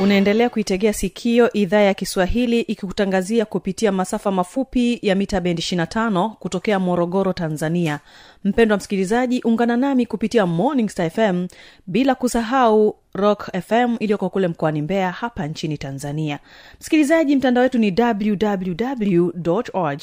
[0.00, 6.78] unaendelea kuitegea sikio idhaa ya kiswahili ikikutangazia kupitia masafa mafupi ya mita bendi 25 kutokea
[6.78, 8.00] morogoro tanzania.
[8.44, 11.46] Mpendwa msikilizaji ungana nami kupitia morning star fm
[11.86, 16.38] bila kusahau rock fm iliyoko kule mkoani mbeya hapa nchini tanzania.
[16.80, 19.30] Msikilizaji mtandao wetu ni www
[19.72, 20.02] org.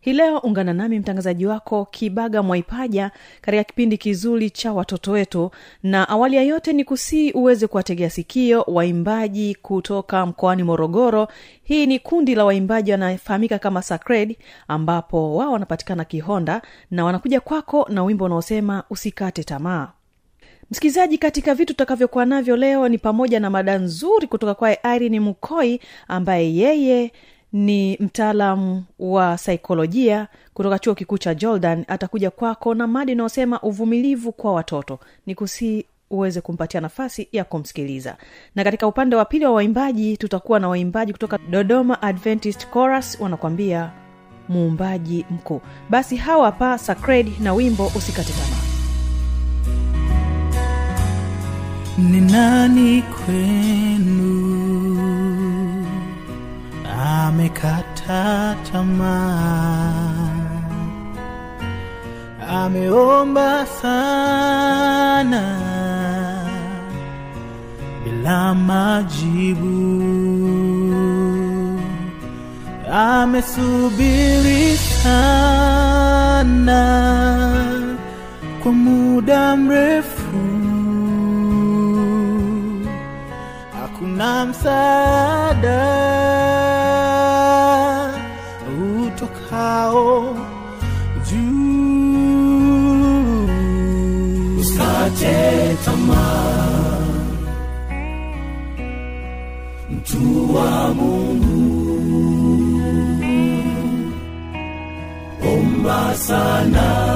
[0.00, 5.50] Hii leo ungana nami mtangazaji wako kibaga mwaipaja katika kipindi kizuri cha watoto wetu.
[5.82, 11.28] Na awali ya yote ni kusii uweze kuwategea sikio waimbaji kutoka mkoani morogoro.
[11.62, 14.36] Hii ni kundi la waimbaji wanafahamika kama sacred
[14.68, 19.88] ambapo wao wanapatikana kihonda na wanakuja kwako na wimbo unaosema usikate tamaa
[20.70, 25.80] msikilizaji katika vitu tutakavyokuwa navyo leo ni pamoja na mada nzuri kutoka kwaye irini mkoi
[26.08, 27.12] ambaye yeye
[27.52, 31.84] ni mtaalamu wa saikolojia kutoka chuo kikuu cha jordan.
[31.88, 34.98] Atakuja kwako na mada inayosema uvumilivu kwa watoto.
[35.26, 38.16] Ni kusii uweze kumpatia nafasi ya kumsikiliza.
[38.54, 43.90] Na katika upande wa pili wa waimbaji tutakuwa na waimbaji kutoka dodoma adventist chorus wanakwambia
[44.48, 45.60] muumbaji mkuu.
[45.90, 48.69] Basi hawa hapa sacred na wimbo usikate tamaa
[52.08, 54.32] ni nani kwenu?
[57.00, 60.30] Amekata tamaa.
[62.48, 65.44] Ameomba sana.
[68.04, 69.80] Bila majibu.
[72.92, 76.82] Amesubiri sana.
[78.62, 80.36] Kwa muda mrefu
[84.10, 86.00] hakuna msaada
[89.06, 90.36] utokao
[91.30, 92.20] juu.
[94.60, 97.00] Usikate tamaa.
[99.90, 101.70] Mtu wa mungu.
[105.52, 107.10] Omba sana.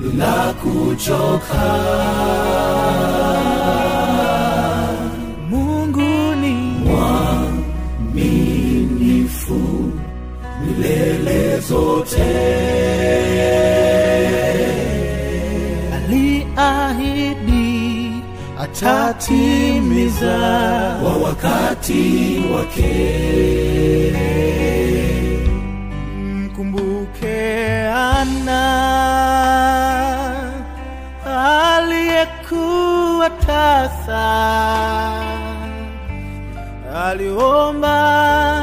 [0.00, 1.70] Bila kuchoka
[11.70, 12.30] zote.
[16.80, 18.22] Aliahidi
[18.60, 20.38] atatimiza
[21.02, 24.12] kwa wakati wake.
[26.44, 28.60] Mkumbuke ana
[31.76, 34.30] aliyekuwa tasa.
[37.06, 38.59] Aliomba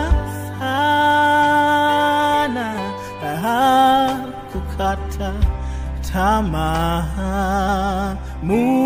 [6.18, 8.16] tamaa
[8.48, 8.77] muda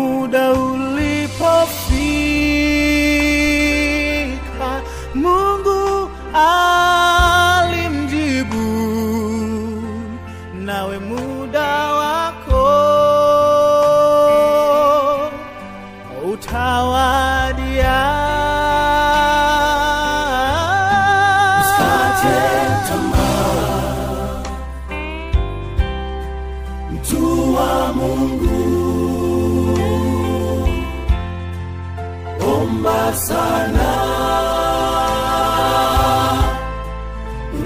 [33.14, 33.92] sana.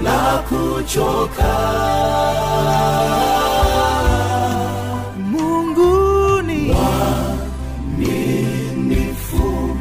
[0.03, 1.53] Na kuchoka.
[5.31, 6.75] Mungu ni
[7.97, 9.77] minifu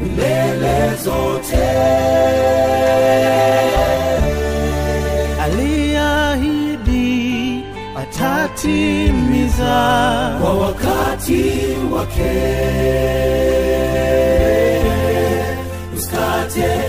[0.00, 1.68] milele zote.
[6.28, 7.64] Aliahidi
[7.96, 9.76] atatimiza
[10.40, 11.44] kwa wakati
[11.92, 12.34] wake
[16.58, 16.88] usikate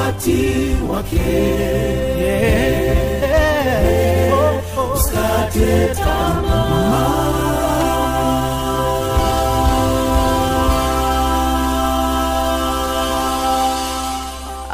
[0.07, 2.33] wakati wake.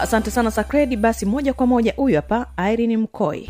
[0.02, 0.96] Asante sana sakredi.
[0.98, 3.50] Basi moja kwa moja huyu hapa irene mkoi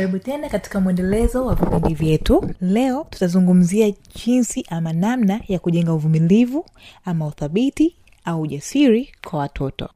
[0.00, 2.50] karibu tena katika mwendelezo wa vipindi vyetu.
[2.60, 3.92] Leo tutazungumzia
[4.24, 6.66] jinsi ama namna ya kujenga uvumilivu
[7.04, 9.88] ama uthabiti au ujasiri kwa watoto.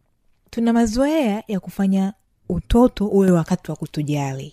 [0.51, 2.13] Tuna mazoea ya kufanya
[2.49, 4.53] utoto uwe wakati wa kutujali.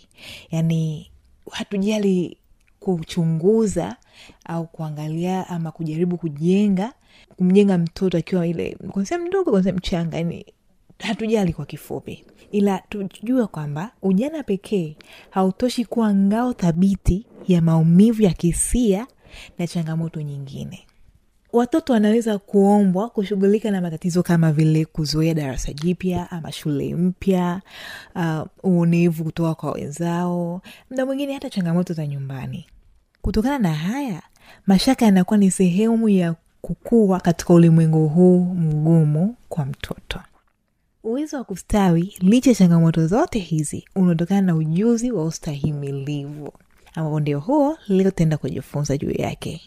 [0.52, 1.12] Yaani
[1.52, 2.38] hatujali
[2.80, 3.96] kuchunguza
[4.46, 6.94] au kuangalia ama kujaribu kujenga
[7.38, 10.46] kumjenga mtoto akiwa ile kwanzia mdogo kwanzia mchanga yani
[11.02, 12.26] hatujali kwa kifupi.
[12.52, 14.96] Ila tujue kwamba ujana pekee
[15.30, 19.08] hautoshi kuwa ngao thabiti ya maumivu ya kisia
[19.60, 20.88] na changamoto nyingine.
[21.54, 27.62] Watoto wanaweza kuombwa kushughulika na matatizo kama vile kuzoea darasa jipya ama shule mpya
[28.16, 30.62] uh, uonevu kutoka kwa wenzao
[30.92, 32.66] mda mwingine hata changamoto za nyumbani.
[33.22, 34.22] Kutokana na haya
[34.68, 40.20] mashaka yanakuwa ni sehemu ya kukua katika ulimwengu huu mgumu kwa mtoto
[41.04, 46.54] uwezo wa kustawi licha ya changamoto zote hizi unaotokana na ujuzi wa ustahimilivu
[46.96, 49.62] ambapo ndio huo leo tutaenda kujifunza juu yake.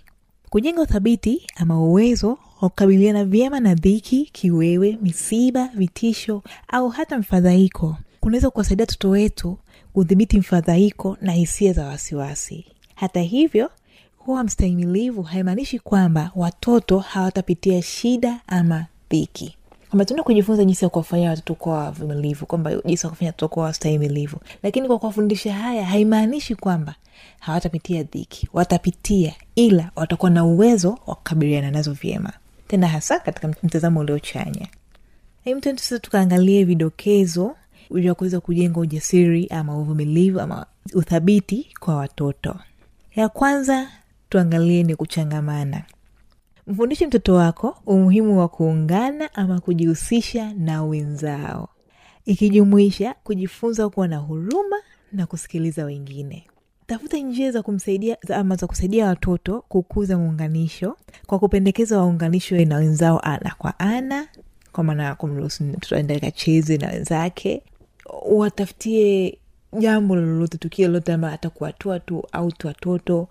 [0.51, 2.29] Kujenga uthabiti ama uwezo
[2.61, 9.59] wa kukabiliana vyema na dhiki kiwewe misiba vitisho au hata mfadhaiko kunaweza kuwasaidia watoto wetu
[9.93, 12.65] kudhibiti mfadhaiko na hisia za wasiwasi.
[12.95, 13.71] Hata hivyo
[14.19, 19.57] kuwa mstahimilivu haimaanishi kwamba watoto hawatapitia shida ama dhiki
[19.95, 23.65] kwamba tuenda kujifunza jinsi ya kuwafanyia watoto kuwa wavumilivu kwamba jinsi ya kufanya watoto kuwa
[23.65, 24.37] wastahimilivu.
[24.63, 26.95] Lakini kwa kuwafundisha haya haimaanishi kwamba
[27.41, 28.49] hawatapitia dhiki.
[28.53, 32.33] Watapitia ila watakuwa na uwezo wa kukabiliana nazo vyema.
[32.69, 34.69] Tena hasa katika mtazamo uliochanya
[35.57, 37.57] mtendo sasa tukaangalie vidokezo
[37.91, 42.57] vya kuweza kujenga ujasiri ama uvumilivu ama uthabiti kwa watoto.
[43.17, 43.89] Ya kwanza
[44.29, 45.83] tuangalie ni kuchangamana
[46.67, 51.69] mfundishe mtoto wako umuhimu wa kuungana ama kujihusisha na wenzao.
[52.25, 54.77] Ikijumuisha kujifunza kuwa na huruma
[55.13, 56.47] na kusikiliza wengine.
[56.87, 63.21] Tafuta njia za kumsaidia ama za kusaidia watoto kukuza muunganisho kwa kupendekeza waunganishwe na wenzao
[63.21, 64.29] ana kwa ana
[64.73, 67.63] kwa maana kumruhusu mtoto aende akacheze na wenzake.
[68.27, 69.39] Watafutie
[69.79, 73.29] jambo lolote tukio lolote ambayo atakuatua tu au tu watoto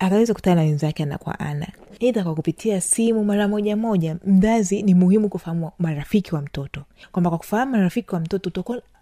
[0.00, 1.66] akaweza kutana na wenzake ana kwa ana.
[2.00, 6.82] Eidha kwa kupitia simu mara moja moja mzazi ni muhimu kufahamu marafiki wa mtoto.
[7.12, 8.50] Kwamba kwa kufahamu marafiki wa mtoto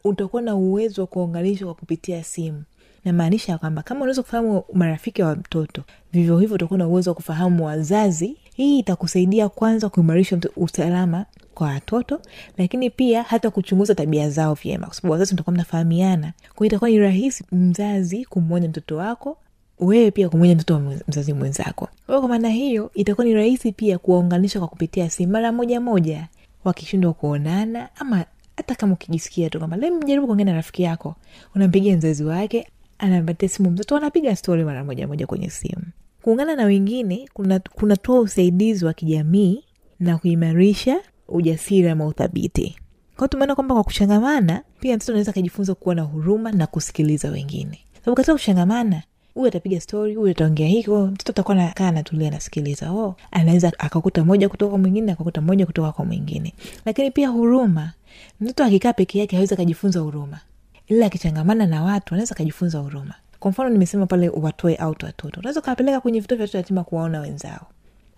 [0.06, 2.62] utakuwa, na uwezo wa kuunganishwa kwa kupitia simu.
[3.04, 7.66] Namaanisha kwamba kama unaweza kufahamu marafiki wa mtoto vivyo hivyo utakuwa na uwezo wa kufahamu
[7.66, 8.37] wazazi.
[8.56, 12.20] Hii itakusaidia kwanza kuimarisha usalama kwa watoto
[12.58, 16.32] lakini pia hata kuchunguza tabia zao vyema kwa sababu wazazi mtakuwa mnafahamiana.
[16.54, 19.37] Kwao itakuwa ni rahisi mzazi kumwonya mtoto wako
[19.78, 21.88] wewe pia kumwonya mtoto wa mzazi mwenzako.
[22.06, 26.28] Kwao kwa maana hiyo itakuwa ni rahisi pia kuwaunganisha kwa kupitia simu mara moja moja
[26.64, 28.25] wakishindwa kuonana ama
[28.56, 31.14] hata kama ukijisikia tu kwamba leo kuongea na rafiki yako.
[31.54, 32.68] Unampigia mzazi wake
[32.99, 35.82] anampatia simu mtoto wanapiga stori mara moja moja kwenye simu.
[36.23, 39.64] Kuungana na wengine kuna- kunatoa usaidizi wa kijamii
[40.00, 40.96] na kuimarisha
[41.28, 42.76] ujasiri ama uthabiti.
[43.16, 47.78] Kwao tumeona kwamba kwa kuchangamana pia mtoto anaweza akajifunza kuwa na huruma na kusikiliza wengine.
[48.00, 49.02] Sababu katika kuchangamana
[49.35, 54.49] huyu atapiga stori huyu ataongea hiko mtoto atakuwa nakaa anatulia nasikiliza oh, anaweza akakuta moja
[54.49, 56.54] kutoka kwa mwingine akakuta moja kutoka kwa mwingine.
[56.85, 57.93] Lakini pia huruma
[58.40, 60.40] mtoto akikaa peke yake hawezi akajifunza huruma.
[60.87, 63.14] Ila akichangamana na watu anaweza akajifunza huruma.
[63.38, 65.40] Kwa mfano nimesema pale watoe out watoto.
[65.40, 67.66] Unaweza ukawapeleka kwenye vituo vya watoto yatima kuwaona wenzao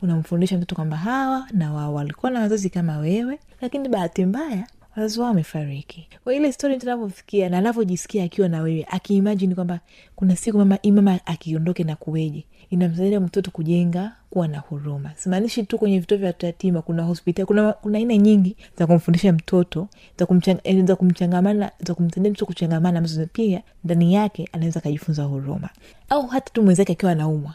[0.02, 5.20] unamfundisha mtoto kwamba hawa na wao walikuwa na wazazi kama wewe lakini bahati mbaya wazazi
[5.20, 6.08] wao wamefariki.
[6.24, 9.80] Kwa ile stori mtu anavyofikia na anavyojisikia akiwa na wewe akiimajini kwamba
[10.16, 15.10] kuna siku mama mama akiondoke na kuweje inamsaidia mtoto kujenga kuwa na huruma.
[15.16, 19.88] Simaanishi tu kwenye vituo vya yatima kuna hospitali kuna kuna aina nyingi za kumfundisha mtoto
[20.18, 25.24] za, kumchang, eh, za kumchangamana za kumsaidia mtoto kuchangamana ambazo pia ndani yake anaweza akajifunza
[25.24, 25.68] huruma.
[26.08, 27.54] Au hata tu mwenzake akiwa anaumwa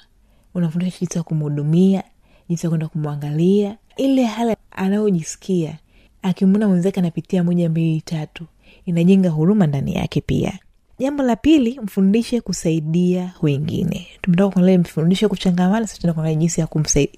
[0.53, 2.03] unafundisha jinsi ya kumhudumia
[2.51, 5.77] jinsi ya kwenda kumwangalia ile hali anayojisikia
[6.21, 8.45] akimwona mwenzake anapitia moja mbili tatu
[8.85, 10.59] inajenga huruma ndani yake pia.
[10.99, 14.07] Jambo la pili mfundishe kusaidia wengine.
[14.21, 16.67] Tumetoka kuangalia mfundishe kuchangamana sasa kuangalia jinsi ya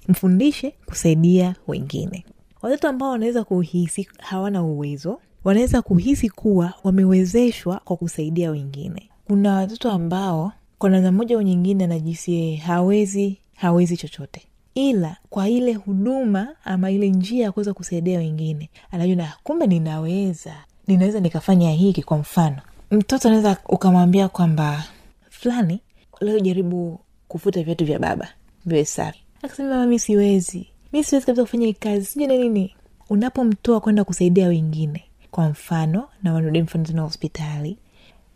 [0.08, 2.24] mfundishe kusaidia wengine.
[2.62, 9.08] Watoto ambao wanaweza kuhisi hawana uwezo wanaweza kuhisi kuwa wamewezeshwa kwa kusaidia wengine.
[9.24, 14.42] Kuna watoto ambao kwa namna moja au nyingine anajisi hawezi hawezi chochote
[14.74, 18.70] ila kwa ile huduma ama ile njia ya kuweza kusaidia wengine.
[18.90, 20.54] Anajua kumbe ninaweza.
[20.86, 22.56] Ninaweza nikafanya hiki kwa mfano.
[22.90, 24.84] Mtoto anaweza ukamwambia kwamba
[25.30, 25.80] fulani
[26.20, 28.28] leo jaribu kufuta viatu vya baba
[28.66, 29.20] viwe safi.
[29.42, 30.68] Akasema mama mi siwezi.
[30.92, 32.04] Mi siwezi kabisa kufanya hii kazi.
[32.06, 32.74] Sijui na nini.
[33.10, 37.76] Unapomtoa kwenda kusaidia wengine kwa mfano na wanarudi mfano tena hospitali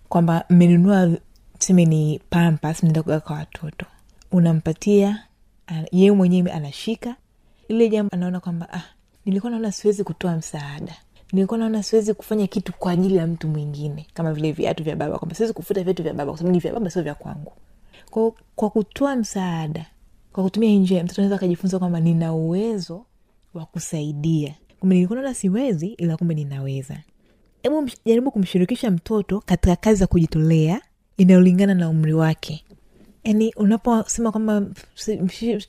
[0.09, 1.11] kwamba mmenunua
[1.59, 3.87] tuseme ni pampas mnaenda kuweka kwa watoto.
[4.33, 5.25] Unampatia
[5.93, 7.17] yeye mwenyewe anashika
[7.69, 8.83] ile jambo anaona kwamba ah,
[9.27, 10.97] nilikuwa naona siwezi kutoa msaada.
[11.33, 15.19] Nilikuwa naona siwezi kufanya kitu kwa ajili ya mtu mwingine kama vile viatu vya baba
[15.19, 17.53] kwamba siwezi kufuta viatu vya baba kwa sababu ni vya baba sio vya kwangu.
[18.11, 19.87] Kwa, kwa kutoa msaada
[20.33, 23.05] kwa kutumia hii mtoto anaweza akajifunza kwamba nina uwezo
[23.55, 24.55] wa kusaidia.
[24.81, 26.99] Kumbe nilikuwa naona siwezi ila kumbe ninaweza.
[27.63, 30.81] Hebu jaribu kumshirikisha mtoto katika kazi za kujitolea
[31.17, 32.65] inayolingana na umri wake
[33.29, 34.61] yani unaposema kwamba
[34.97, 35.17] msi-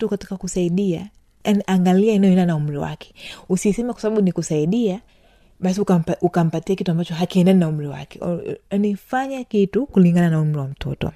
[0.08, 1.10] katika kusaidia
[1.44, 3.14] yani angalia inayoenda na umri wake.
[3.50, 5.02] Usiseme kwa sababu ni kusaidia
[5.60, 8.20] basi ukampa, ukampatia kitu ambacho hakiendani na umri wake.
[8.72, 8.98] Yani
[9.44, 11.12] kitu kulingana na umri wa mtoto.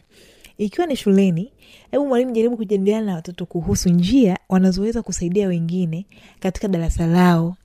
[0.57, 1.51] Ikiwa ni shuleni
[1.91, 6.05] hebu mwalimu jaribu kujadiliana na watoto kuhusu njia wanazoweza kusaidia wengine
[6.39, 7.55] katika darasa lao.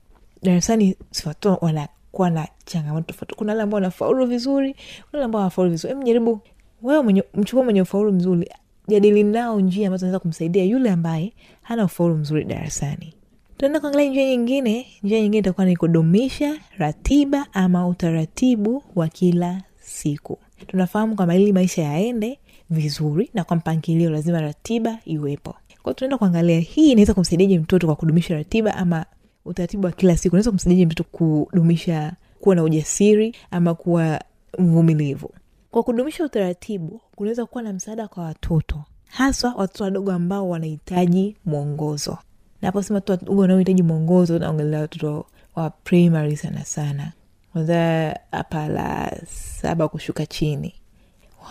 [0.42, 3.34] Darasani watoto wanakuwa na changamoto tofauti.
[3.34, 4.82] Kuna wale ambao wanafaulu vizuri kuna
[5.12, 5.92] wale ambao wanafaulu vizuri.
[5.94, 6.40] Hebu jaribu
[6.82, 8.50] wewe mwenye mchukua mwenye ufaulu mzuri
[8.88, 13.14] jadili nao njia ambazo naweza kumsaidia yule ambaye hana ufaulu mzuri darasani.
[13.56, 14.86] Tunaenda kuangalia njia nyingine.
[15.02, 20.38] Njia nyingine itakuwa ni kudumisha ratiba ama utaratibu wa kila siku.
[20.66, 22.38] Tunafahamu kwamba ili maisha yaende
[22.70, 25.54] vizuri na kwa mpangilio lazima ratiba iwepo.
[25.82, 29.06] Kwao tunaenda kuangalia hii inaweza kumsaidiaje mtoto kwa kudumisha ratiba ama
[29.44, 30.34] utaratibu wa kila siku.
[30.34, 34.20] Unaweza kumsaidiaje mtoto kudumisha kuwa na ujasiri ama kuwa
[34.58, 35.30] mvumilivu
[35.78, 42.18] kwa kudumisha utaratibu kunaweza kuwa na msaada kwa watoto haswa watoto wadogo ambao wanahitaji mwongozo.
[42.62, 47.12] Naposema tu wadogo wanaohitaji mwongozo naongelea watoto wa primary sana sana.
[47.52, 49.16] Kwanza hapa la
[49.60, 50.74] saba kushuka chini.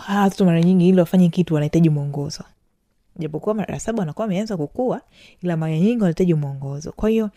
[0.08, 2.44] Watoto mara nyingi ili wafanye kitu wanahitaji mwongozo.
[3.16, 5.00] Japokuwa mara saba wanakuwa wameanza kukua
[5.42, 6.92] ila mara nyingi wanahitaji mwongozo.
[6.92, 7.30] Kwa hiyo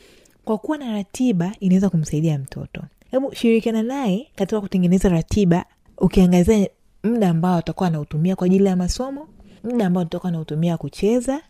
[0.46, 2.82] kwa kuwa na ratiba inaweza kumsaidia mtoto.
[3.12, 5.66] Hebu shirikiana naye katika kutengeneza ratiba
[5.98, 6.70] ukiangazia
[7.04, 9.28] muda ambao atakuwa anautumia kwa ajili ya masomo
[9.64, 11.42] muda ambao atakuwa anautumia kucheza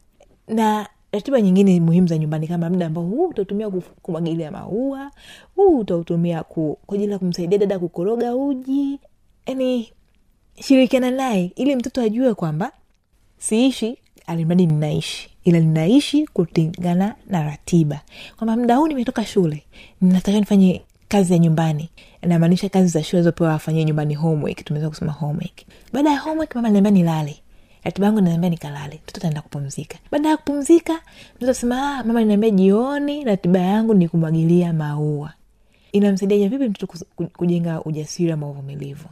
[0.47, 3.69] na ratiba nyingine muhimu za nyumbani kama muda ambao huu utautumia
[4.01, 5.11] kumwagilia maua
[5.55, 8.99] huu utautumia ku, kwa ajili ya kumsaidia dada kukoroga uji.
[9.45, 9.91] Yani
[10.61, 12.71] shirikiana naye ili mtoto ajue kwamba
[13.37, 18.01] siishi alimradi ninaishi ila ninaishi kulingana na ratiba.
[18.37, 19.63] Kwamba muda huu nimetoka shule
[20.01, 21.89] ninatakiwa nifanye kazi ya nyumbani
[22.21, 24.65] namaanisha kazi za shule zopewa wafanyie nyumbani homework.
[24.65, 25.61] Tumeweza kusema homework.
[25.93, 27.35] Baada ya homework mama naambia nilale.
[27.83, 28.95] Ratiba yangu naambia nikalale.
[29.03, 29.97] Mtoto ataenda kupumzika.
[30.11, 30.99] Baada ya kupumzika
[31.35, 35.33] mtoto asema ah, mama niambia jioni ratiba yangu ni kumwagilia maua.
[35.91, 37.05] Inamsaidiaje vipi mtoto
[37.37, 39.05] kujenga ujasiri ama uvumilivu?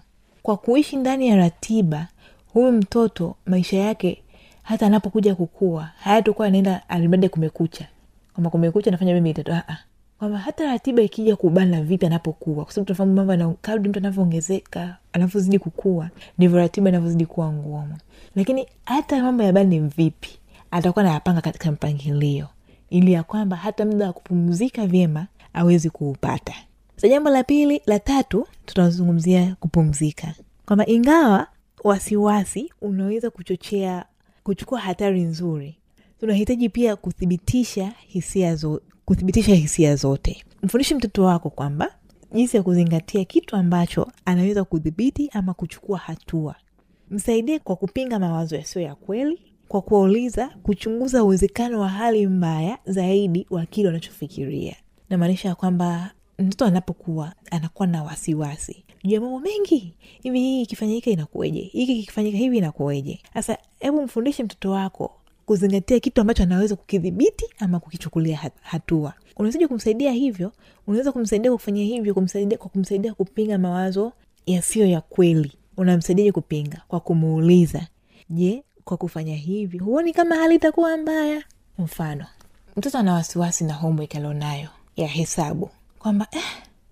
[0.44, 2.08] Kwa kuishi ndani ya ratiba
[2.54, 4.24] huyu mtoto maisha yake
[4.64, 7.88] hata anapokuja kukua hayatokuwa anaenda alimradi kumekucha.
[8.34, 9.78] Kwamba kumekucha nafanya mimi mitatu ah, ah.
[10.20, 15.60] Kwamba hata ratiba ikija kubana vipi anapokuwa kwa sababu tunafahamu mambo kadri mtu anavyoongezeka anavyozidi
[15.60, 17.98] kukua ndivyo ratiba inavyozidi kuwa ngumu.
[18.36, 20.30] Lakini hata mambo ya bani vipi
[20.72, 22.48] atakuwa nayapanga katika mpangilio
[22.90, 26.54] ili ya kwamba hata muda wa kupumzika vyema awezi kuupata.
[26.96, 30.34] Sa jambo la pili la tatu tunazungumzia kupumzika.
[30.66, 31.48] Kwamba ingawa
[31.84, 34.06] wasiwasi unaweza kuchochea
[34.44, 35.76] kuchukua hatari nzuri.
[36.20, 40.44] Tunahitaji pia kuthibitisha hisia zo, kuthibitisha hisia zote.
[40.64, 41.92] Mfundishe mtoto wako kwamba
[42.34, 46.56] jinsi ya kuzingatia kitu ambacho anaweza kudhibiti ama kuchukua hatua.
[47.10, 53.48] Msaidie kwa kupinga mawazo yasiyo ya kweli kwa kuwauliza kuchunguza uwezekano wa hali mbaya zaidi
[53.50, 54.76] wa kile wanachofikiria.
[55.10, 58.84] Namaanisha ya kwamba mtoto anapokuwa anakuwa na wasiwasi.
[59.04, 64.44] Juu ya mambo mengi hivi hii ikifanyika inakueje hiki kikifanyika hivi inakueje sasa hebu mfundishe
[64.44, 65.19] mtoto wako
[65.50, 69.14] kuzingatia kitu ambacho anaweza kukidhibiti ama kukichukulia hatua.
[69.38, 70.52] Unawezaji kumsaidia hivyo?
[70.88, 74.12] Unaweza kumsaidia kufanya hivyo kumsaidia kwa kumsaidia kupinga mawazo
[74.46, 75.52] yasiyo ya kweli.
[75.78, 76.82] Unamsaidiaje kupinga?
[76.88, 77.88] Kwa kumuuliza.
[78.30, 81.44] Je kwa kufanya hivi huoni kama hali itakuwa mbaya?
[81.80, 82.26] Mfano
[82.78, 85.70] mtoto ana wasiwasi na homework alionayo ya hesabu.
[86.00, 86.44] Kwamba eh,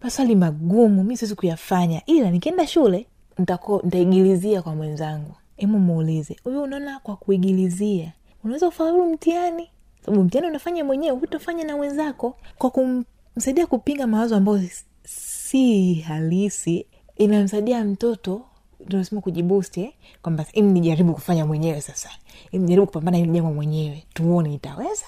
[0.02, 3.06] maswali magumu mi siwezi kuyafanya ila nikienda shule
[3.84, 5.34] nitaigilizia kwa mwenzangu.
[5.58, 9.70] Hemu muulize huyu unaona kwa kuigilizia unaweza ufaulu mtihani.
[10.06, 12.38] Sababu mtihani unafanya mwenyewe hutofanya na wenzako.
[12.58, 14.62] Kwa kumsaidia kupinga mawazo ambayo
[15.03, 16.86] si halisi
[17.17, 18.41] inamsaidia mtoto
[18.89, 19.94] tunasema kujibusti eh?
[20.22, 22.10] kwamba im nijaribu kufanya mwenyewe sasa.
[22.51, 24.03] Im nijaribu kupambana hili jambo mwenyewe.
[24.13, 25.06] Tuone itaweza.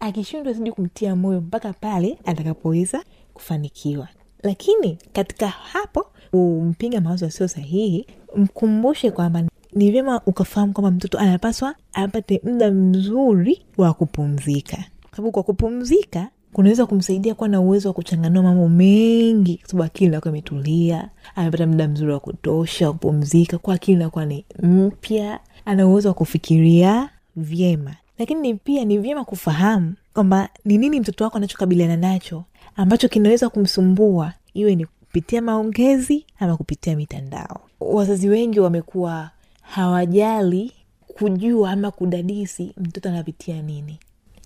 [0.00, 4.08] Akishindwa zidi kumtia moyo mpaka pale atakapoweza kufanikiwa.
[4.42, 11.74] Lakini katika hapo kumpinga mawazo yasio sahihi mkumbushe kwamba ni vyema ukafahamu kwamba mtoto anapaswa
[11.92, 14.76] apate muda mzuri wa kupumzika.
[15.02, 19.60] Kwa sababu kwa kupumzika kunaweza kumsaidia kuwa na uwezo wa kuchanganua mambo mengi.
[19.76, 25.40] Kwa akili inakuwa imetulia amepata muda mzuri wa kutosha kupumzika kwa akili inakuwa ni mpya
[25.64, 27.94] ana uwezo wa kufikiria vyema.
[28.18, 32.44] Lakini pia ni vyema kufahamu kwamba ni nini mtoto wako anachokabiliana nacho
[32.76, 34.32] ambacho kinaweza kumsumbua.
[34.54, 37.60] Iwe ni kupitia maongezi ama kupitia mitandao.
[37.80, 39.30] Wazazi wengi wamekuwa
[39.62, 40.72] hawajali
[41.06, 43.98] kujua ama kudadisi mtoto anapitia nini.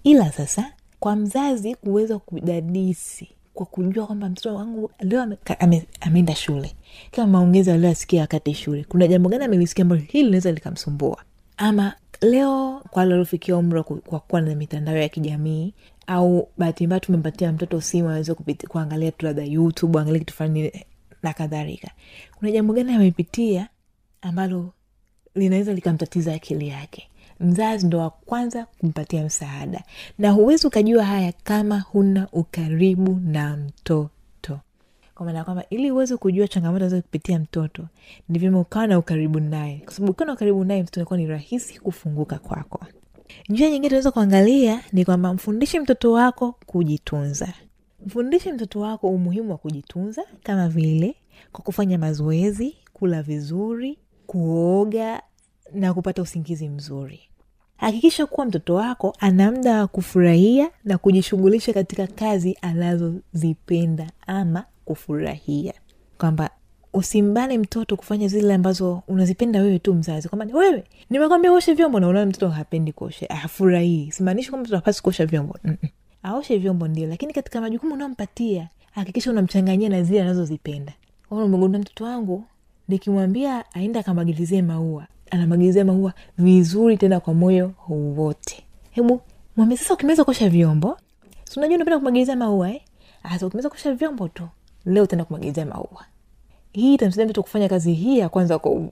[0.04, 5.37] Ila sasa kwa mzazi kuweza kudadisi kwa kujua kwamba mtoto wangu leo
[6.00, 6.75] ameenda shule.
[7.11, 11.23] Kama maongezi aliyoasikia wakati shule kuna jambo gani amelisikia ambalo hili linaweza likamsumbua?
[11.56, 15.75] Ama leo kwa wale waliofikia umri kwa kuwa na mitandao ya kijamii
[16.06, 18.34] au bahati mbaya tumempatia mtoto simu aweze
[18.69, 20.73] kuangalia tu labda youtube angalia kitu fulani
[21.23, 21.91] na kadhalika.
[22.38, 23.69] Kuna jambo gani amepitia
[24.23, 24.73] ambalo
[25.36, 27.08] linaweza likamtatiza akili yake.
[27.40, 29.82] Mzazi ndo wa kwanza kumpatia msaada.
[30.18, 34.10] Na huwezi ukajua haya kama huna ukaribu na mtoto.
[35.14, 37.82] Kwa maana ya kwamba ili uweze kujua changamoto aweze kupitia mtoto
[38.28, 39.80] ni vyema ukawa na ukaribu naye.
[39.84, 42.80] Kwa sababu ukiwa na ukaribu naye mtoto nakuwa ni rahisi kufunguka kwako.
[43.49, 47.49] Njia nyingine tunaweza kuangalia ni kwamba mfundishe mtoto wako kujitunza.
[48.06, 51.14] Mfundishe mtoto wako umuhimu wa kujitunza kama vile
[51.52, 55.23] kwa kufanya mazoezi kula vizuri kuoga
[55.73, 57.21] na kupata usingizi mzuri.
[57.76, 65.75] Hakikisha kuwa mtoto wako ana muda wa kufurahia na kujishughulisha katika kazi anazozipenda ama kufurahia.
[66.19, 66.50] Kwamba
[66.93, 70.28] usimbane mtoto kufanya zile ambazo unazipenda wewe tu mzazi.
[70.28, 74.10] Kwamba wewe nimekwambia uoshe vyombo na unaona mtoto hapendi kuoshe, hafurahii.
[74.12, 75.58] Simaanishi kwamba mtoto hapasi kuosha vyombo.
[76.23, 80.93] Aoshe vyombo ndio lakini katika majukumu unaompatia hakikisha unamchanganyia na zile anazozipenda.
[81.30, 82.45] Umegundua mtoto wangu
[82.88, 88.64] nikimwambia aende akamagilizie maua anamagilizia maua vizuri tena kwa moyo wote.
[88.90, 89.20] Hebu
[89.56, 90.99] mwambie sasa ukimeweza kuosha vyombo
[91.44, 92.80] si unajua unapenda kumwagilizia maua eh?
[93.22, 94.49] asa ukimeweza kuosha vyombo tu
[94.84, 96.04] leo utaenda kumagilizia maua.
[96.72, 98.82] Hii itamsaidia mtoto kufanya kazi hii ya kwanza kwa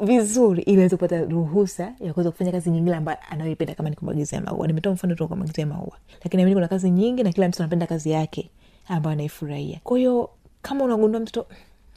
[0.00, 4.40] vizuri ili aweze kupata ruhusa ya kuweza kufanya kazi nyingine ambayo anayoipenda kama ni kumagizia
[4.40, 4.66] maua.
[4.66, 5.96] Nimetoa mfano tu kumagizia maua.
[6.24, 8.50] Lakini amini kuna kazi nyingi na kila mtoto anapenda kazi yake
[8.88, 9.80] ambayo anaifurahia.
[9.84, 10.30] Kwa hiyo
[10.62, 11.46] kama unagundua mtoto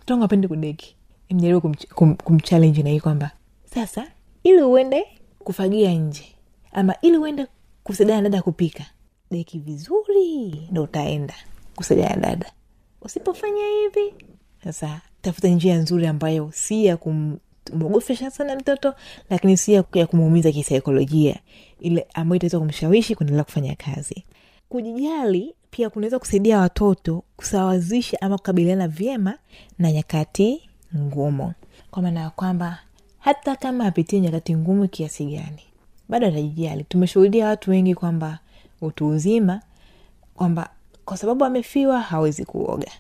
[0.09, 0.95] wangu apendi kudeki
[1.29, 2.39] mjaribu kumch- kum, kum
[2.83, 3.31] na kwamba
[3.73, 4.07] sasa
[4.43, 5.03] ili uende
[5.39, 6.25] kufagia nje
[6.71, 7.45] ama ili uende
[7.83, 8.85] kusaidiana dada kupika
[9.31, 11.33] deki vizuri ndo utaenda
[11.75, 12.51] kusaidiana dada.
[13.01, 14.13] Usipofanya hivi
[14.63, 18.93] sasa tafuta njia nzuri ambayo si ya kumwogofesha sana mtoto
[19.29, 21.39] lakini si ya kumuumiza kisaikolojia
[21.79, 24.23] ile ambayo itaweza kumshawishi kuendelea kufanya kazi.
[24.69, 29.37] Kujijali pia kunaweza kusaidia watoto kusawazisha ama kukabiliana vyema
[29.79, 31.53] na nyakati ngumu.
[31.91, 32.79] Kwa maana ya kwamba
[33.19, 35.61] hata kama apitie nyakati ngumu kiasi gani
[36.09, 36.83] bado atajijali.
[36.83, 38.39] Tumeshuhudia watu wengi kwamba
[38.81, 39.61] utu uzima
[40.35, 40.69] kwamba
[41.05, 42.91] kwa sababu amefiwa hawezi kuoga.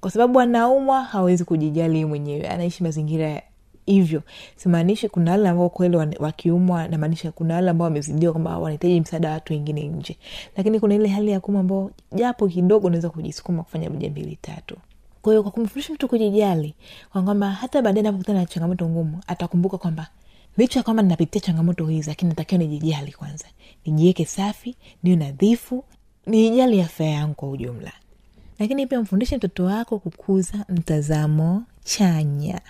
[0.00, 2.48] Kwa sababu anaumwa hawezi kujijali mwenyewe.
[2.48, 3.42] Anaishi mazingira
[3.86, 4.22] hivyo.
[4.56, 9.34] Simaanishi kuna wale ambao kweli wakiumwa namaanisha kuna wale ambao wamezidiwa kwamba wanahitaji msaada wa
[9.34, 10.16] watu wengine nje.
[10.56, 14.76] Lakini kuna ile hali ya kuumwa ambao japo kidogo unaweza kujisukuma kufanya moja mbili tatu
[15.24, 16.74] kwa hiyo kwa kumfundisha mtu kujijali
[17.12, 20.06] kwa hata baadaye anapokutana na changamoto ngumu atakumbuka kwamba
[20.56, 23.44] licha kwamba ninapitia changamoto hizi lakini natakiwa nijijali kwanza.
[23.86, 25.84] Nijiweke safi niwe nadhifu
[26.26, 27.92] nijali afya yangu kwa ujumla.
[28.58, 32.60] Lakini pia mfundishe mtoto wako kukuza mtazamo chanya.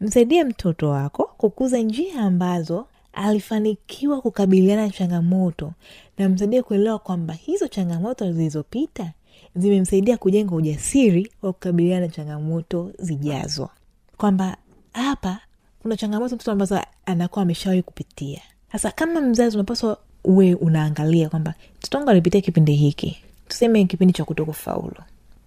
[0.00, 5.72] Msaidie mtoto wako kukuza njia ambazo alifanikiwa kukabiliana na changamoto.
[6.18, 9.12] Na msaidie kuelewa kwamba hizo changamoto zilizopita
[9.56, 13.68] zimemsaidia kujenga ujasiri wa kukabiliana na changamoto zijazo.
[14.16, 14.56] Kwamba
[14.92, 15.38] hapa
[15.82, 18.40] kuna changamoto mtoto ambazo anakuwa ameshawahi kupitia.
[18.72, 23.18] Sasa kama mzazi unapaswa uwe unaangalia kwamba mtoto wangu alipitia kipindi hiki.
[23.48, 24.96] Tuseme kipindi cha kutokufaulu.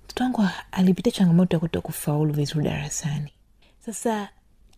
[0.05, 3.31] Mtoto wangu alipitia changamoto ya kutokufaulu vizuri darasani.
[3.85, 4.29] Sasa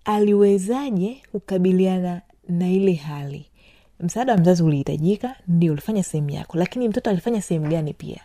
[0.06, 3.46] aliwezaje kukabiliana na ile hali?
[4.00, 6.58] Msaada wa mzazi ulihitajika ndio ulifanya sehemu yako.
[6.58, 8.22] Lakini mtoto alifanya sehemu gani pia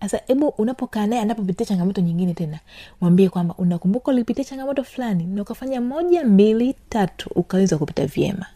[0.00, 2.58] sasa hebu unapokaa naye anapopitia changamoto nyingine tena
[3.00, 8.46] mwambie kwamba unakumbuka ulipitia changamoto fulani na ukafanya moja mbili tatu ukaweza kupita vyema.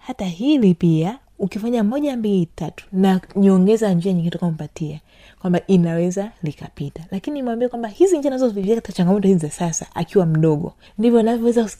[0.00, 5.00] Hata hili pia ukifanya moja mbili tatu na nyongeza njia nyingine tukampatia
[5.40, 7.04] kwamba inaweza likapita.
[7.10, 11.20] Lakini mwambie kwamba hizi njia nazozipitia katika changamoto hizi za sasa akiwa mdogo ndivyo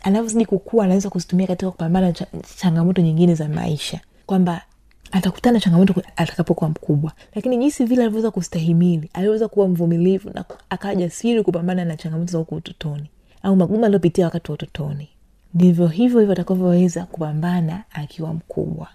[0.02, 4.00] anavyozidi kukua anaweza kuzitumia katika kupambana na changamoto nyingine za maisha.
[4.26, 4.62] Kwamba
[5.12, 7.12] atakutana changamoto atakapokuwa mkubwa.
[7.34, 12.38] Lakini jinsi vile alivyoweza kustahimili aliweza kuwa mvumilivu na akawa jasiri kupambana na changamoto za
[12.38, 13.10] huku utotoni.
[13.42, 15.08] Au magumu aliyopitia wakati wa utotoni.
[15.54, 18.88] Ndivyo hivyo hivyo atakavyoweza kupambana akiwa mkubwa.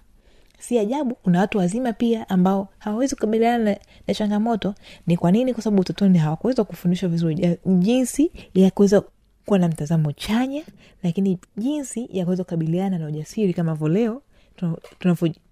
[0.60, 4.76] Si ajabu kuna watu wazima pia ambao hawawezi kukabiliana na, na changamoto.
[5.08, 5.54] Ni kwa nini?
[5.54, 7.58] Kwa sababu utotoni hawakuweza kufundishwa vizuri.
[7.66, 9.04] Jinsi ya kuweza
[9.46, 10.64] kuwa na mtazamo chanya
[11.04, 14.22] lakini jinsi ya kuweza kukabiliana na ujasiri kama vo leo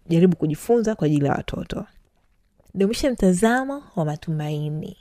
[0.03, 1.85] tunavyojaribu kujifunza kwa ajili ya watoto.
[2.73, 4.97] Dumisha mtazamo wa matumaini.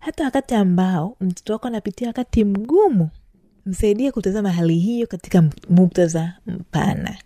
[0.00, 3.08] Hata wakati ambao mtoto wako anapitia wakati mgumu
[3.66, 7.16] msaidie kutazama hali hiyo katika muktadha mpana.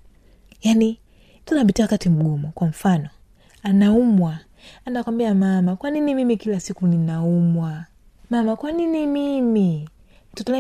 [0.63, 0.99] Yaani
[1.43, 3.09] mtoto anapitia wakati mgumu kwa mfano
[3.63, 4.39] anaumwa.
[4.85, 7.85] Anakwambia mama kwa nini mimi kila siku ninaumwa?
[8.31, 9.89] Mama kwa nini mimi?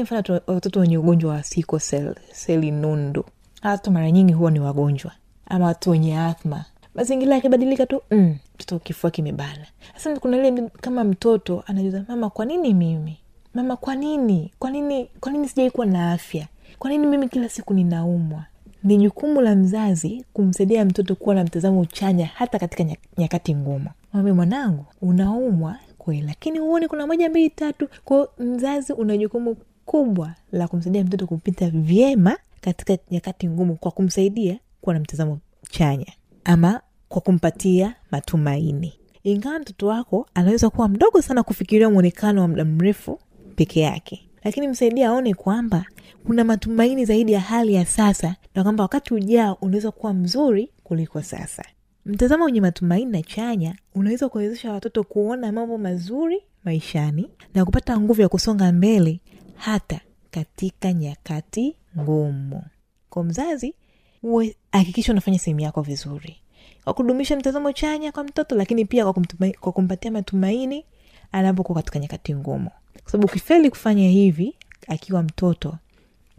[0.02, 3.24] Mfano watoto wenye ugonjwa wa siko sel, seli nundu.
[3.64, 5.12] Watu mara nyingi huwa ni wagonjwa
[5.50, 6.64] ama watu wenye athma.
[6.94, 8.36] Mazingira yakibadilika tu mm,
[8.82, 9.66] kifua kimebana.
[9.94, 13.18] Sasa kuna ile kama mtoto anajuza mama kwa nini mimi?
[13.54, 14.52] Mama kwa nini?
[14.58, 16.46] Kwa nini kwa nini sijai na afya?
[16.78, 18.44] Kwa nini mimi kila siku ninaumwa?
[18.84, 23.88] Ni jukumu la mzazi kumsaidia mtoto kuwa na mtazamo chanya hata katika nyakati ngumu.
[24.12, 27.88] Mwambie mwanangu unaumwa kweli lakini huoni kuna moja mbili tatu.
[28.04, 34.58] Kwao mzazi una jukumu kubwa la kumsaidia mtoto kupita vyema katika nyakati ngumu kwa kumsaidia
[34.90, 35.38] kuwa na mtazamo
[35.70, 36.06] chanya
[36.44, 38.92] ama kwa kumpatia matumaini.
[39.24, 43.20] Ingawa mtoto wako anaweza kuwa mdogo sana kufikiria mwonekano wa muda mrefu
[43.56, 45.84] peke yake lakini msaidia aone kwamba
[46.26, 51.22] kuna matumaini zaidi ya hali ya sasa na kwamba wakati ujao unaweza kuwa mzuri kuliko
[51.22, 51.64] sasa.
[52.06, 58.22] Mtazamo wenye matumaini na chanya unaweza kuwezesha watoto kuona mambo mazuri maishani na kupata nguvu
[58.22, 59.20] ya kusonga mbele
[59.56, 60.00] hata
[60.30, 62.62] katika nyakati ngumu.
[63.10, 63.74] Kwa mzazi
[64.22, 66.36] uwe hakikisha unafanya sehemu yako vizuri.
[66.84, 69.12] Kwa kudumisha mtazamo chanya kwa mtoto lakini pia
[69.60, 70.84] kwa, kumpatia matumaini
[71.32, 72.70] anapokuwa katika nyakati ngumu.
[73.02, 74.54] Kwa sababu ukifeli kufanya hivi
[74.88, 75.78] akiwa mtoto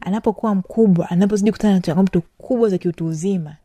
[0.01, 3.55] anapokuwa mkubwa anapozidi kutana na changamoto kubwa za kiutu uzima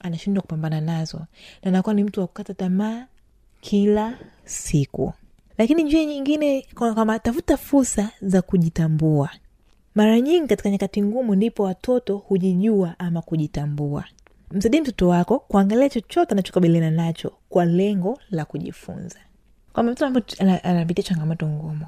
[0.00, 1.18] anashindwa kupambana nazo.
[1.18, 3.06] Na anakuwa ni mtu wa kukata tamaa
[3.60, 5.12] kila siku.
[5.58, 9.30] Lakini njia nyingine kwamba tafuta fursa za kujitambua
[9.94, 14.04] mara nyingi katika nyakati ngumu ndipo watoto hujijua ama kujitambua.
[14.50, 19.18] Msaidie mtoto wako kuangalia chochote anachokabiliana nacho kwa lengo la kujifunza.
[19.72, 20.26] Kwamba mtoto ambapo
[20.62, 21.86] anapitia changamoto ngumu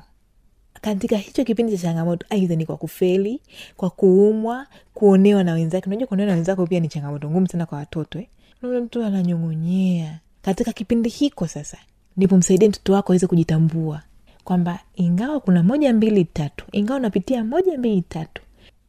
[0.81, 3.41] katika hicho kipindi cha changamoto aidha ni kwa kufeli
[3.77, 5.87] kwa kuumwa kuonewa na wenzake.
[5.87, 8.27] Unajua kuonewa na wenzako pia ni changamoto ngumu sana kwa watoto eh?
[8.63, 10.19] mtu ananyong'onyea.
[10.43, 11.79] Katika kipindi hiko sasa
[12.17, 14.03] ndipo msaidie mtoto wako aweze kujitambua
[14.45, 16.65] kwamba ingawa kuna moja mbili tatu.
[16.73, 18.43] Ingawa unapitia moja mbili tatu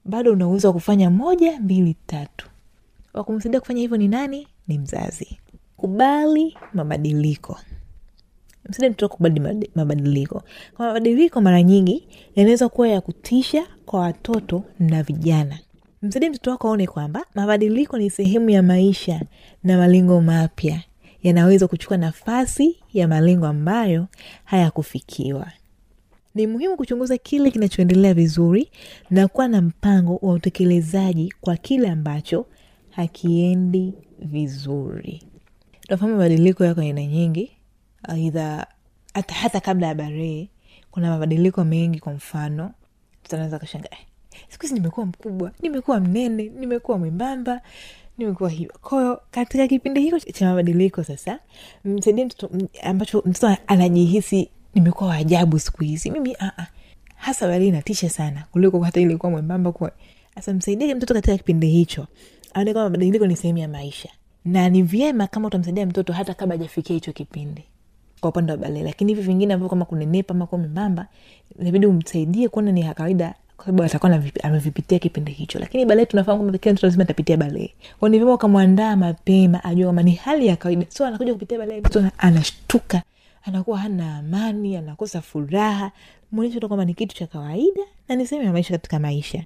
[0.05, 2.49] bado una uwezo wa kufanya moja mbili tatu.
[3.13, 4.47] Wakumsaidia kufanya hivyo ni nani?
[4.67, 5.37] Ni mzazi.
[5.77, 7.59] Kubali mabadiliko.
[8.69, 10.43] Msaidia mtoto kubali mabadiliko.
[10.77, 15.59] Kwa mabadiliko mara nyingi yanaweza kuwa ya kutisha kwa watoto na vijana.
[16.01, 19.21] Msaidie mtoto wako aone kwamba mabadiliko ni sehemu ya maisha
[19.63, 20.81] na malengo mapya
[21.23, 24.07] yanaweza kuchukua nafasi ya malengo ambayo
[24.43, 25.51] hayakufikiwa.
[26.35, 28.71] Ni muhimu kuchunguza kile kinachoendelea vizuri
[29.09, 32.45] na kuwa na mpango wa utekelezaji kwa kile ambacho
[32.89, 35.23] hakiendi vizuri.
[35.81, 37.51] Tunafahamu mabadiliko yako aina nyingi
[38.03, 38.67] aidha
[39.13, 40.49] hata, hata kabla ya barehe
[40.91, 42.71] kuna mabadiliko mengi kwa mfano
[43.23, 43.97] tunaweza kashanga eh,
[44.49, 47.61] siku hizi nimekuwa mkubwa nimekuwa mnene nimekuwa mwembamba
[48.17, 48.73] nimekuwa hivyo.
[48.81, 51.39] Kwahiyo katika kipindi hiko cha mabadiliko sasa
[51.85, 52.49] msaidie mtoto
[52.83, 56.11] ambacho mtoto anajihisi nimekuwa waajabu siku hizi.
[56.11, 56.65] Mimi uh-uh.
[57.15, 59.91] hasa wali inatisha sana kuliko hata ilikuwa mwembamba kuwa
[60.35, 62.07] sasa msaidie mtoto katika kipindi hicho?
[62.53, 64.09] Aone kama mabadiliko ni sehemu ya maisha.
[64.45, 67.63] Na ni vyema kama utamsaidia mtoto hata kabla hajafikia hicho kipindi
[68.21, 71.07] kwa upande wa balee lakini hivi vingine ambavyo kama kunenepa ama kuwa membamba
[71.59, 75.59] inabidi umsaidie kuona ni kawaida kwa sababu atakuwa amevipitia kipindi hicho.
[75.59, 79.85] Lakini balee tunafahamu kwamba kila mtoto lazima atapitia balee kwa ni vyema ukamwandaa mapema ajua
[79.85, 80.85] kwamba ni hali ya kawaida.
[80.89, 83.01] So anakuja kupitia balee mtoto anashtuka
[83.43, 85.91] anakuwa hana amani anakosa furaha.
[86.31, 89.43] Mwonyeshe tu kwamba ni kitu cha kawaida na ni sehemu ya maisha katika maisha.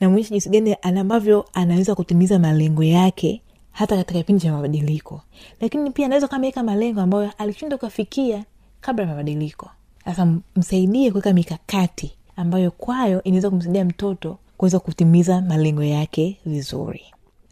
[0.00, 5.22] Namwonyesha jinsi gani ambavyo anaweza kutimiza malengo yake hata katika kipindi cha mabadiliko.
[5.60, 8.44] Lakini pia anaweza kameweka malengo ambayo alishinda kuafikia
[8.80, 9.70] kabla ya mabadiliko.
[10.04, 17.02] Sasa msaidie kuweka mikakati ambayo kwayo inaweza kumsaidia mtoto kuweza kutimiza malengo yake vizuri.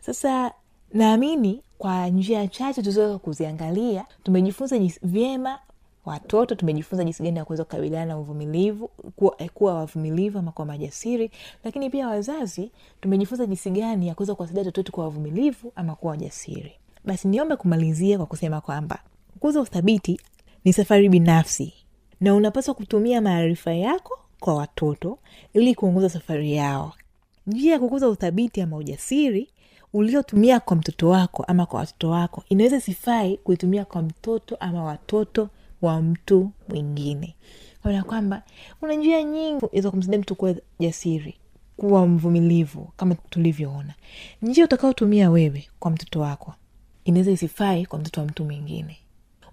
[0.00, 0.52] Sasa
[0.92, 5.58] naamini kwa njia chache tuzoweza kuziangalia tumejifunza vyema
[6.04, 8.90] watoto tumejifunza jinsi gani ya kuweza kukabiliana na uvumilivu
[9.38, 11.30] eh, kuwa wavumilivu ama kuwa majasiri
[11.64, 16.72] lakini pia wazazi tumejifunza jinsi gani ya kuweza kuwasaidia watoto kuwa wavumilivu ama kuwa wajasiri.
[17.04, 18.98] Basi niombe kumalizia kwa kusema kwamba
[19.32, 20.20] kukuza uthabiti
[20.64, 21.72] ni safari binafsi
[22.20, 25.18] na unapaswa kutumia maarifa yako kwa watoto
[25.54, 26.92] ili kuongoza safari yao.
[27.46, 29.48] Njia ya kukuza uthabiti ama ujasiri
[29.92, 35.48] uliotumia kwa mtoto wako ama kwa watoto wako inaweza sifai kuitumia kwa mtoto ama watoto
[35.82, 37.34] wa mtu mwingine.
[37.84, 38.42] Ona kwamba
[38.80, 41.34] kuna njia nyingi za kumsaidia mtu kuwa jasiri
[41.76, 43.94] kuwa mvumilivu kama tulivyoona.
[44.42, 46.54] Njia utakaotumia wewe kwa mtoto wako
[47.04, 48.96] inaweza isifai kwa mtoto wa mtu mwingine.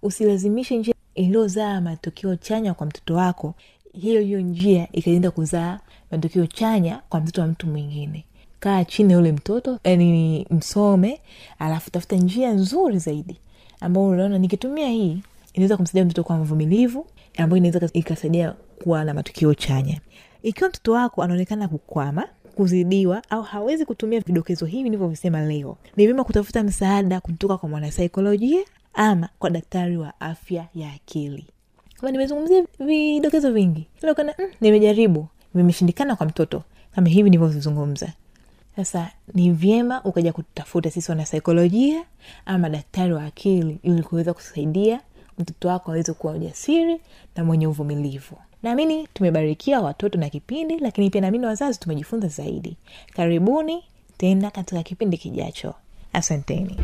[0.01, 3.55] Usilazimishe njia iliyozaa matokeo chanya kwa mtoto wako
[4.01, 5.79] hiyo hiyo njia ikaenda kuzaa
[6.11, 8.25] matokeo chanya kwa mtoto wa mtu mwingine.
[8.59, 11.21] Kaa chini ya ule mtoto yani msome
[11.59, 13.39] alafu tafuta njia nzuri zaidi
[13.79, 17.05] ambao unaona nikitumia hii inaweza kumsaidia mtoto kuwa mvumilivu
[17.37, 18.51] ambayo inaweza ikasaidia
[18.83, 19.99] kuwa na matukio chanya.
[20.43, 26.23] Ikiwa mtoto wako anaonekana kukwama kuzidiwa au hawezi kutumia vidokezo hivi nilivyovisema leo ni vyema
[26.23, 28.61] kutafuta msaada kutoka kwa mwanasaikolojia
[28.93, 31.45] ama kwa daktari wa afya ya akili
[31.99, 33.87] kama nimezungumzia vidokezo vingi.
[34.03, 35.27] Ila ukaona mm, nimejaribu.
[35.55, 36.63] Vimeshindikana kwa mtoto.
[36.95, 38.13] Kama hivi nilivyovizungumza
[38.75, 42.03] sasa ni vyema ukaja kutafuta sisi wanasaikolojia
[42.45, 44.99] ama daktari wa akili ili kuweza kusaidia
[45.39, 46.99] mtoto wako aweze kuwa ujasiri
[47.35, 48.37] na mwenye uvumilivu.
[48.63, 52.77] Naamini tumebarikiwa watoto na kipindi lakini pia naamini wazazi tumejifunza zaidi.
[53.13, 53.83] Karibuni
[54.17, 55.73] tena katika kipindi kijacho.
[56.13, 56.77] Asanteni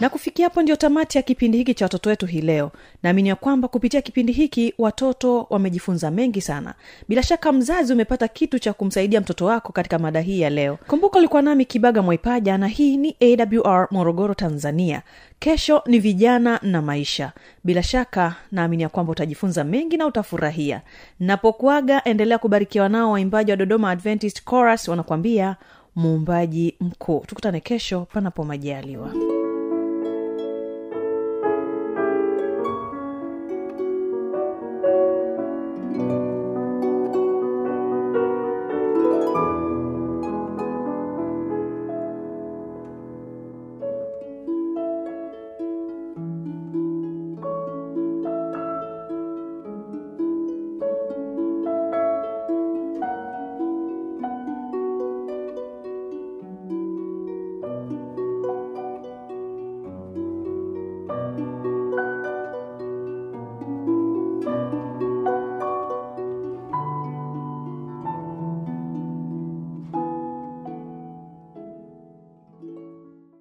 [0.00, 2.70] na kufikia hapo ndio tamati ya kipindi hiki cha watoto wetu hii leo.
[3.02, 6.74] Naamini ya kwamba kupitia kipindi hiki watoto wamejifunza mengi sana.
[7.08, 10.78] Bila shaka mzazi umepata kitu cha kumsaidia mtoto wako katika mada hii ya leo.
[10.86, 15.02] Kumbuka ulikuwa nami kibaga mwaipaja na hii ni awr morogoro tanzania.
[15.38, 17.32] Kesho ni vijana na maisha.
[17.64, 20.80] Bila shaka naamini ya kwamba utajifunza mengi na utafurahia.
[21.20, 25.56] Napokuaga endelea kubarikiwa nao waimbaji wa dodoma adventist chorus wanakwambia
[25.96, 27.24] muumbaji mkuu.
[27.26, 29.12] Tukutane kesho panapo majaliwa